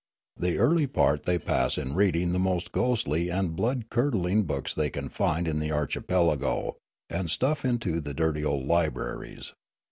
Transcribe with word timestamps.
The 0.35 0.57
early 0.57 0.87
part 0.87 1.25
they 1.25 1.37
pass 1.37 1.77
in 1.77 1.93
reading 1.93 2.31
the 2.33 2.39
most 2.39 2.71
ghostl}^ 2.71 3.31
and 3.31 3.55
blood 3.55 3.91
curdling 3.91 4.45
books 4.45 4.73
they 4.73 4.89
can 4.89 5.09
find 5.09 5.47
in 5.47 5.59
the 5.59 5.71
archipelago 5.71 6.77
and 7.07 7.29
stuff 7.29 7.63
into 7.63 8.01
the 8.01 8.15
dirty 8.15 8.43
old 8.43 8.65
libraries. 8.67 9.53